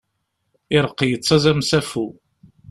[0.75, 2.05] Ireqq yettaẓ am usafu.